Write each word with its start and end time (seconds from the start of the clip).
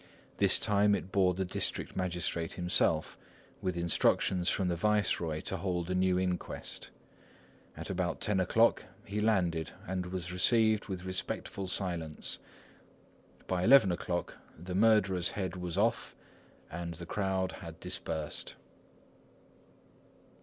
This 0.37 0.57
time 0.59 0.95
it 0.95 1.11
bore 1.11 1.35
the 1.35 1.45
district 1.45 1.95
magistrate 1.95 2.53
himself, 2.53 3.19
with 3.61 3.77
instructions 3.77 4.49
from 4.49 4.67
the 4.67 4.75
viceroy 4.75 5.41
to 5.41 5.57
hold 5.57 5.91
a 5.91 5.93
new 5.93 6.17
inquest. 6.17 6.89
At 7.77 7.91
about 7.91 8.19
ten 8.19 8.39
o'clock 8.39 8.83
he 9.05 9.19
landed, 9.19 9.73
and 9.87 10.07
was 10.07 10.33
received 10.33 10.87
with 10.87 11.05
respectful 11.05 11.67
silence. 11.67 12.39
By 13.45 13.63
eleven 13.63 13.91
o'clock 13.91 14.37
the 14.57 14.73
murderer's 14.73 15.29
head 15.29 15.55
was 15.55 15.77
off 15.77 16.15
and 16.71 16.95
the 16.95 17.05
crowd 17.05 17.51
had 17.51 17.79
dispersed. 17.79 18.55